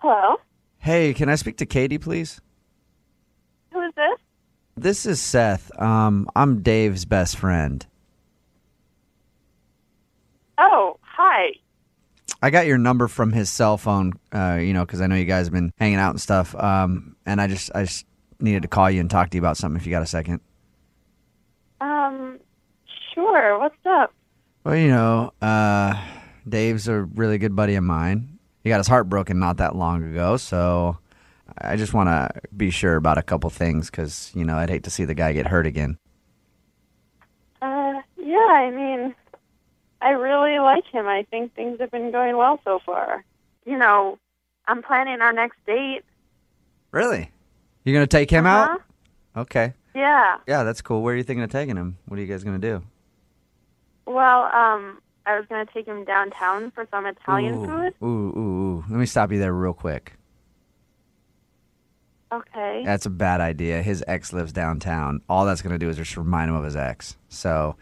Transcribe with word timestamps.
Hello? 0.00 0.36
Hey, 0.78 1.12
can 1.12 1.28
I 1.28 1.34
speak 1.34 1.58
to 1.58 1.66
Katie, 1.66 1.98
please? 1.98 2.40
Who 3.72 3.82
is 3.82 3.92
this? 3.94 4.18
This 4.74 5.04
is 5.04 5.20
Seth. 5.20 5.70
Um, 5.78 6.26
I'm 6.34 6.62
Dave's 6.62 7.04
best 7.04 7.36
friend. 7.36 7.86
Oh, 10.56 10.98
hi. 11.02 11.50
I 12.42 12.48
got 12.48 12.66
your 12.66 12.78
number 12.78 13.08
from 13.08 13.32
his 13.32 13.50
cell 13.50 13.76
phone, 13.76 14.14
uh, 14.32 14.58
you 14.58 14.72
know, 14.72 14.86
because 14.86 15.02
I 15.02 15.06
know 15.06 15.16
you 15.16 15.26
guys 15.26 15.46
have 15.46 15.52
been 15.52 15.70
hanging 15.76 15.98
out 15.98 16.10
and 16.10 16.20
stuff. 16.20 16.54
Um, 16.54 17.14
and 17.26 17.38
I 17.38 17.46
just, 17.46 17.70
I 17.74 17.84
just 17.84 18.06
needed 18.40 18.62
to 18.62 18.68
call 18.68 18.90
you 18.90 19.00
and 19.00 19.10
talk 19.10 19.28
to 19.30 19.36
you 19.36 19.42
about 19.42 19.58
something 19.58 19.78
if 19.78 19.84
you 19.84 19.90
got 19.90 20.02
a 20.02 20.06
second. 20.06 20.40
Um, 21.82 22.38
sure. 23.14 23.58
What's 23.58 23.76
up? 23.84 24.14
Well, 24.64 24.76
you 24.76 24.88
know, 24.88 25.34
uh, 25.42 26.02
Dave's 26.48 26.88
a 26.88 27.02
really 27.02 27.36
good 27.36 27.54
buddy 27.54 27.74
of 27.74 27.84
mine. 27.84 28.38
He 28.70 28.72
got 28.72 28.78
his 28.78 28.86
heart 28.86 29.08
broken 29.08 29.40
not 29.40 29.56
that 29.56 29.74
long 29.74 30.04
ago, 30.04 30.36
so 30.36 30.96
I 31.58 31.74
just 31.74 31.92
want 31.92 32.06
to 32.08 32.40
be 32.56 32.70
sure 32.70 32.94
about 32.94 33.18
a 33.18 33.22
couple 33.22 33.50
things 33.50 33.90
because, 33.90 34.30
you 34.32 34.44
know, 34.44 34.54
I'd 34.54 34.70
hate 34.70 34.84
to 34.84 34.90
see 34.90 35.04
the 35.04 35.12
guy 35.12 35.32
get 35.32 35.48
hurt 35.48 35.66
again. 35.66 35.98
Uh, 37.60 37.94
yeah, 38.16 38.36
I 38.38 38.70
mean, 38.70 39.12
I 40.00 40.10
really 40.10 40.60
like 40.60 40.84
him. 40.86 41.08
I 41.08 41.26
think 41.32 41.52
things 41.56 41.80
have 41.80 41.90
been 41.90 42.12
going 42.12 42.36
well 42.36 42.60
so 42.62 42.78
far. 42.86 43.24
You 43.66 43.76
know, 43.76 44.20
I'm 44.68 44.84
planning 44.84 45.20
our 45.20 45.32
next 45.32 45.56
date. 45.66 46.02
Really? 46.92 47.32
You're 47.82 47.94
going 47.94 48.06
to 48.06 48.16
take 48.16 48.30
him 48.30 48.46
Uh-huh. 48.46 48.74
out? 48.74 48.82
Okay. 49.36 49.74
Yeah. 49.96 50.36
Yeah, 50.46 50.62
that's 50.62 50.80
cool. 50.80 51.02
Where 51.02 51.14
are 51.14 51.16
you 51.16 51.24
thinking 51.24 51.42
of 51.42 51.50
taking 51.50 51.74
him? 51.76 51.98
What 52.06 52.20
are 52.20 52.22
you 52.22 52.28
guys 52.28 52.44
going 52.44 52.60
to 52.60 52.68
do? 52.68 52.84
Well, 54.06 54.44
um, 54.44 55.02
I 55.26 55.36
was 55.36 55.46
going 55.48 55.64
to 55.64 55.72
take 55.72 55.86
him 55.86 56.04
downtown 56.04 56.70
for 56.70 56.86
some 56.90 57.06
Italian 57.06 57.54
ooh, 57.56 57.66
food. 57.66 57.94
Ooh, 58.02 58.06
ooh, 58.06 58.38
ooh. 58.38 58.84
Let 58.88 58.98
me 58.98 59.06
stop 59.06 59.30
you 59.32 59.38
there 59.38 59.52
real 59.52 59.74
quick. 59.74 60.14
Okay. 62.32 62.82
That's 62.84 63.06
a 63.06 63.10
bad 63.10 63.40
idea. 63.40 63.82
His 63.82 64.04
ex 64.06 64.32
lives 64.32 64.52
downtown. 64.52 65.20
All 65.28 65.44
that's 65.44 65.62
going 65.62 65.72
to 65.72 65.78
do 65.78 65.88
is 65.88 65.96
just 65.96 66.16
remind 66.16 66.48
him 66.50 66.56
of 66.56 66.64
his 66.64 66.76
ex. 66.76 67.16
So, 67.28 67.76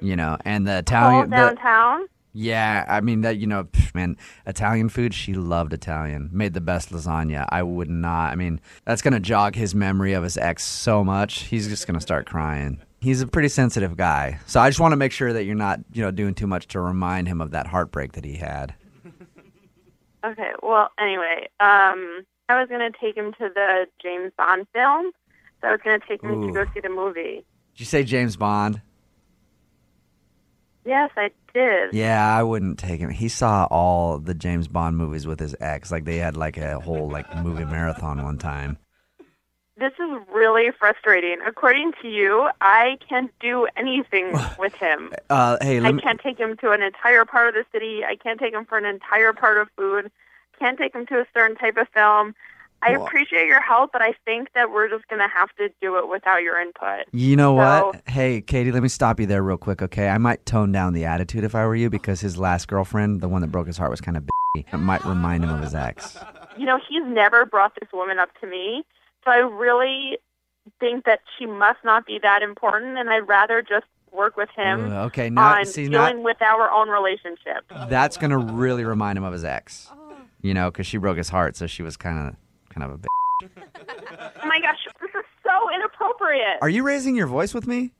you 0.00 0.16
know, 0.16 0.36
and 0.44 0.66
the 0.66 0.78
Italian. 0.78 1.30
the- 1.30 1.36
downtown? 1.36 2.06
yeah, 2.32 2.84
I 2.88 3.00
mean 3.00 3.20
that. 3.22 3.36
You 3.36 3.46
know, 3.46 3.68
man, 3.94 4.16
Italian 4.46 4.88
food. 4.88 5.12
She 5.12 5.34
loved 5.34 5.72
Italian. 5.72 6.30
Made 6.32 6.54
the 6.54 6.60
best 6.60 6.90
lasagna. 6.90 7.46
I 7.50 7.62
would 7.62 7.90
not. 7.90 8.32
I 8.32 8.36
mean, 8.36 8.60
that's 8.84 9.02
going 9.02 9.14
to 9.14 9.20
jog 9.20 9.54
his 9.54 9.74
memory 9.74 10.12
of 10.14 10.22
his 10.22 10.38
ex 10.38 10.64
so 10.64 11.04
much. 11.04 11.44
He's 11.44 11.68
just 11.68 11.86
going 11.86 11.96
to 11.96 12.00
start 12.00 12.26
crying. 12.26 12.80
He's 13.00 13.22
a 13.22 13.26
pretty 13.26 13.48
sensitive 13.48 13.96
guy. 13.96 14.38
So 14.46 14.60
I 14.60 14.68
just 14.68 14.78
want 14.80 14.92
to 14.92 14.96
make 14.96 15.12
sure 15.12 15.32
that 15.32 15.44
you're 15.44 15.54
not, 15.54 15.80
you 15.92 16.02
know, 16.02 16.10
doing 16.10 16.34
too 16.34 16.46
much 16.46 16.68
to 16.68 16.80
remind 16.80 17.28
him 17.28 17.40
of 17.40 17.52
that 17.52 17.66
heartbreak 17.66 18.12
that 18.12 18.24
he 18.24 18.36
had. 18.36 18.74
Okay. 20.22 20.50
Well, 20.62 20.90
anyway, 20.98 21.48
um, 21.60 22.26
I 22.50 22.60
was 22.60 22.68
going 22.68 22.80
to 22.80 22.98
take 22.98 23.16
him 23.16 23.32
to 23.32 23.48
the 23.54 23.86
James 24.02 24.32
Bond 24.36 24.66
film. 24.74 25.12
So 25.60 25.68
I 25.68 25.70
was 25.72 25.80
going 25.82 25.98
to 25.98 26.06
take 26.06 26.22
him 26.22 26.42
Ooh. 26.42 26.46
to 26.46 26.52
go 26.52 26.70
see 26.74 26.80
the 26.80 26.90
movie. 26.90 27.44
Did 27.72 27.80
you 27.80 27.86
say 27.86 28.04
James 28.04 28.36
Bond? 28.36 28.82
Yes, 30.84 31.10
I 31.16 31.30
did. 31.52 31.92
Yeah, 31.92 32.36
I 32.36 32.42
wouldn't 32.42 32.78
take 32.78 33.00
him. 33.00 33.10
He 33.10 33.28
saw 33.28 33.66
all 33.70 34.18
the 34.18 34.34
James 34.34 34.66
Bond 34.68 34.96
movies 34.96 35.26
with 35.26 35.38
his 35.38 35.54
ex. 35.60 35.90
Like 35.90 36.04
they 36.04 36.16
had 36.16 36.36
like 36.36 36.56
a 36.56 36.80
whole 36.80 37.10
like 37.10 37.34
movie 37.36 37.64
marathon 37.64 38.22
one 38.22 38.38
time. 38.38 38.78
This 39.80 39.92
is 39.94 40.20
really 40.30 40.70
frustrating. 40.78 41.38
According 41.46 41.92
to 42.02 42.08
you, 42.08 42.50
I 42.60 42.98
can't 43.08 43.30
do 43.40 43.66
anything 43.76 44.32
with 44.58 44.74
him. 44.74 45.10
Uh, 45.30 45.56
hey, 45.62 45.80
I 45.80 45.92
can't 45.92 46.20
take 46.20 46.38
him 46.38 46.56
to 46.58 46.70
an 46.72 46.82
entire 46.82 47.24
part 47.24 47.48
of 47.48 47.54
the 47.54 47.64
city. 47.72 48.02
I 48.04 48.14
can't 48.14 48.38
take 48.38 48.52
him 48.52 48.66
for 48.66 48.76
an 48.78 48.84
entire 48.84 49.32
part 49.32 49.56
of 49.58 49.68
food. 49.76 50.10
Can't 50.58 50.76
take 50.78 50.94
him 50.94 51.06
to 51.06 51.20
a 51.20 51.24
certain 51.32 51.56
type 51.56 51.78
of 51.78 51.88
film. 51.88 52.34
I 52.82 52.92
Well- 52.92 53.06
appreciate 53.06 53.46
your 53.46 53.60
help, 53.62 53.92
but 53.92 54.02
I 54.02 54.12
think 54.26 54.52
that 54.54 54.70
we're 54.70 54.88
just 54.88 55.08
going 55.08 55.20
to 55.20 55.28
have 55.28 55.48
to 55.56 55.70
do 55.80 55.96
it 55.98 56.08
without 56.08 56.42
your 56.42 56.60
input. 56.60 57.06
You 57.12 57.36
know 57.36 57.52
So- 57.56 57.86
what? 57.86 58.02
Hey, 58.06 58.42
Katie, 58.42 58.72
let 58.72 58.82
me 58.82 58.88
stop 58.90 59.18
you 59.18 59.24
there 59.26 59.42
real 59.42 59.56
quick, 59.58 59.80
okay? 59.80 60.08
I 60.08 60.18
might 60.18 60.44
tone 60.44 60.72
down 60.72 60.92
the 60.92 61.06
attitude 61.06 61.44
if 61.44 61.54
I 61.54 61.64
were 61.66 61.74
you 61.74 61.88
because 61.88 62.20
his 62.20 62.36
last 62.38 62.68
girlfriend, 62.68 63.22
the 63.22 63.28
one 63.28 63.40
that 63.40 63.48
broke 63.48 63.66
his 63.66 63.78
heart, 63.78 63.90
was 63.90 64.00
kind 64.02 64.16
of 64.18 64.26
b***y. 64.26 64.64
It 64.72 64.76
might 64.78 65.04
remind 65.06 65.44
him 65.44 65.50
of 65.50 65.60
his 65.62 65.74
ex. 65.74 66.18
You 66.58 66.66
know, 66.66 66.78
he's 66.88 67.02
never 67.06 67.46
brought 67.46 67.72
this 67.80 67.90
woman 67.92 68.18
up 68.18 68.28
to 68.40 68.46
me, 68.46 68.84
so 69.24 69.30
I 69.30 69.36
really 69.38 70.18
think 70.78 71.04
that 71.04 71.20
she 71.38 71.46
must 71.46 71.78
not 71.84 72.06
be 72.06 72.18
that 72.22 72.42
important, 72.42 72.98
and 72.98 73.10
I'd 73.10 73.26
rather 73.28 73.62
just 73.62 73.86
work 74.12 74.36
with 74.36 74.48
him 74.56 74.90
Ooh, 74.90 74.94
okay, 75.06 75.30
now 75.30 75.58
on 75.58 75.66
see, 75.66 75.88
dealing 75.88 76.16
not, 76.16 76.22
with 76.24 76.42
our 76.42 76.70
own 76.70 76.88
relationship. 76.88 77.64
that's 77.88 78.16
gonna 78.16 78.38
really 78.38 78.84
remind 78.84 79.16
him 79.16 79.24
of 79.24 79.32
his 79.32 79.44
ex. 79.44 79.90
You 80.42 80.54
know, 80.54 80.70
because 80.70 80.86
she 80.86 80.96
broke 80.96 81.18
his 81.18 81.28
heart, 81.28 81.54
so 81.56 81.66
she 81.66 81.82
was 81.82 81.96
kind 81.98 82.28
of, 82.28 82.36
kind 82.74 82.84
of 82.84 82.92
a. 82.92 82.98
B- 82.98 83.08
Oh 84.42 84.46
my 84.46 84.60
gosh, 84.60 84.78
this 85.00 85.10
is 85.10 85.24
so 85.44 85.74
inappropriate. 85.74 86.58
Are 86.62 86.68
you 86.68 86.82
raising 86.82 87.14
your 87.14 87.26
voice 87.26 87.52
with 87.54 87.66
me? 87.66 87.92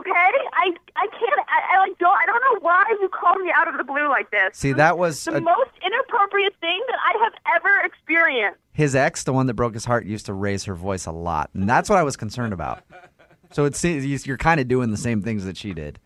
Okay. 0.00 0.10
I 0.52 0.72
I 0.96 1.06
can't. 1.08 1.40
I, 1.48 1.76
I 1.76 1.78
like 1.86 1.98
don't. 1.98 2.16
I 2.16 2.26
don't 2.26 2.40
know 2.40 2.60
why 2.60 2.84
you 3.00 3.08
called 3.08 3.40
me 3.42 3.52
out 3.54 3.68
of 3.68 3.76
the 3.76 3.84
blue 3.84 4.08
like 4.08 4.30
this. 4.30 4.56
See, 4.56 4.72
that 4.72 4.98
was 4.98 5.24
the 5.24 5.36
a- 5.36 5.40
most 5.40 5.70
inappropriate 5.84 6.54
thing 6.60 6.82
that 6.88 6.98
I 6.98 7.22
have 7.24 7.32
ever 7.56 7.80
experienced. 7.84 8.58
his 8.72 8.94
ex, 8.94 9.24
the 9.24 9.32
one 9.32 9.46
that 9.46 9.54
broke 9.54 9.74
his 9.74 9.84
heart, 9.84 10.06
used 10.06 10.26
to 10.26 10.32
raise 10.34 10.64
her 10.64 10.74
voice 10.74 11.06
a 11.06 11.12
lot, 11.12 11.50
and 11.54 11.68
that's 11.68 11.88
what 11.90 11.98
I 11.98 12.02
was 12.02 12.16
concerned 12.16 12.52
about. 12.52 12.82
So 13.52 13.64
it 13.64 13.74
seems 13.74 14.28
you're 14.28 14.36
kind 14.36 14.60
of 14.60 14.68
doing 14.68 14.92
the 14.92 14.96
same 14.96 15.22
things 15.22 15.44
that 15.44 15.56
she 15.56 15.74
did. 15.74 15.98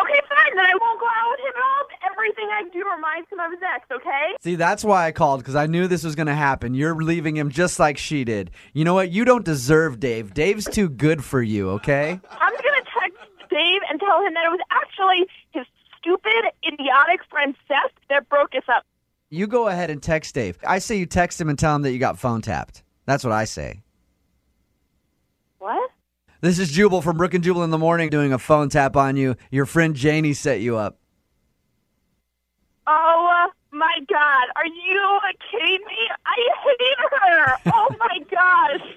Okay, 0.00 0.20
fine. 0.28 0.56
Then 0.56 0.64
I 0.66 0.72
won't 0.80 0.98
go 0.98 1.06
out 1.06 1.30
with 1.30 1.38
him 1.38 1.52
at 1.56 1.62
all. 1.62 2.10
Everything 2.10 2.48
I 2.52 2.64
do 2.72 2.82
reminds 2.92 3.30
him 3.30 3.38
of 3.38 3.52
his 3.52 3.60
ex. 3.62 3.86
Okay. 3.92 4.32
See, 4.40 4.56
that's 4.56 4.82
why 4.82 5.06
I 5.06 5.12
called 5.12 5.38
because 5.38 5.54
I 5.54 5.66
knew 5.66 5.86
this 5.86 6.02
was 6.02 6.16
going 6.16 6.26
to 6.26 6.34
happen. 6.34 6.74
You're 6.74 6.96
leaving 6.96 7.36
him 7.36 7.50
just 7.50 7.78
like 7.78 7.98
she 7.98 8.24
did. 8.24 8.50
You 8.72 8.84
know 8.84 8.94
what? 8.94 9.12
You 9.12 9.24
don't 9.24 9.44
deserve 9.44 10.00
Dave. 10.00 10.34
Dave's 10.34 10.64
too 10.64 10.88
good 10.88 11.22
for 11.22 11.40
you. 11.40 11.70
Okay? 11.70 12.18
I'm 12.40 12.52
gonna 12.52 12.84
text 13.00 13.18
Dave 13.48 13.82
and 13.88 14.00
tell 14.12 14.24
him 14.24 14.34
that 14.34 14.44
it 14.44 14.50
was 14.50 14.60
actually 14.70 15.26
his 15.52 15.66
stupid, 15.98 16.52
idiotic 16.66 17.20
friend 17.30 17.54
Seth 17.68 17.92
that 18.08 18.28
broke 18.28 18.54
us 18.54 18.64
up. 18.68 18.84
You 19.30 19.46
go 19.46 19.68
ahead 19.68 19.90
and 19.90 20.02
text 20.02 20.34
Dave. 20.34 20.58
I 20.66 20.78
say 20.78 20.96
you 20.96 21.06
text 21.06 21.40
him 21.40 21.48
and 21.48 21.58
tell 21.58 21.74
him 21.74 21.82
that 21.82 21.92
you 21.92 21.98
got 21.98 22.18
phone 22.18 22.42
tapped. 22.42 22.82
That's 23.06 23.24
what 23.24 23.32
I 23.32 23.44
say. 23.44 23.82
What? 25.58 25.90
This 26.40 26.58
is 26.58 26.70
Jubal 26.70 27.02
from 27.02 27.16
Brooke 27.16 27.34
and 27.34 27.44
Jubal 27.44 27.62
in 27.62 27.70
the 27.70 27.78
morning 27.78 28.10
doing 28.10 28.32
a 28.32 28.38
phone 28.38 28.68
tap 28.68 28.96
on 28.96 29.16
you. 29.16 29.36
Your 29.50 29.64
friend 29.64 29.94
Janie 29.94 30.34
set 30.34 30.60
you 30.60 30.76
up. 30.76 30.98
Oh 32.86 33.46
uh, 33.46 33.50
my 33.70 33.98
God! 34.08 34.48
Are 34.56 34.66
you 34.66 35.20
kidding 35.50 35.86
me? 35.86 36.08
I 36.26 36.48
hate 36.64 36.98
her. 37.22 37.56
Oh 37.72 37.88
my 37.98 38.18
gosh! 38.30 38.88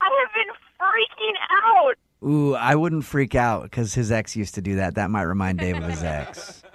I 0.00 0.20
have 0.20 0.32
been 0.32 0.54
freaking 0.78 1.34
out. 1.64 1.96
Ooh, 2.24 2.54
I 2.54 2.74
wouldn't 2.74 3.04
freak 3.04 3.34
out 3.34 3.64
because 3.64 3.94
his 3.94 4.12
ex 4.12 4.36
used 4.36 4.54
to 4.54 4.62
do 4.62 4.76
that. 4.76 4.94
That 4.94 5.10
might 5.10 5.22
remind 5.22 5.58
Dave 5.58 5.76
of 5.76 5.84
his 5.84 6.02
ex. 6.02 6.62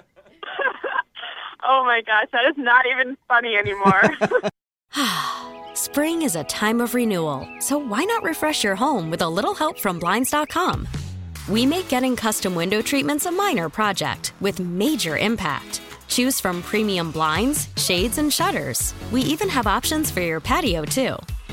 Oh 1.69 1.83
my 1.83 2.01
gosh, 2.05 2.27
that 2.31 2.45
is 2.45 2.55
not 2.55 2.85
even 2.85 3.17
funny 3.27 3.55
anymore. 3.55 4.01
Spring 5.73 6.21
is 6.21 6.37
a 6.37 6.45
time 6.45 6.79
of 6.79 6.93
renewal, 6.95 7.45
so 7.59 7.77
why 7.77 8.05
not 8.05 8.23
refresh 8.23 8.63
your 8.63 8.75
home 8.75 9.09
with 9.11 9.21
a 9.21 9.27
little 9.27 9.53
help 9.53 9.77
from 9.77 9.99
Blinds.com? 9.99 10.87
We 11.49 11.65
make 11.65 11.89
getting 11.89 12.15
custom 12.15 12.55
window 12.55 12.81
treatments 12.81 13.25
a 13.25 13.31
minor 13.31 13.67
project 13.67 14.31
with 14.39 14.61
major 14.61 15.17
impact. 15.17 15.81
Choose 16.07 16.39
from 16.39 16.61
premium 16.61 17.11
blinds, 17.11 17.67
shades, 17.75 18.17
and 18.17 18.31
shutters. 18.31 18.93
We 19.11 19.21
even 19.21 19.49
have 19.49 19.67
options 19.67 20.09
for 20.09 20.21
your 20.21 20.39
patio, 20.39 20.85
too. 20.85 21.17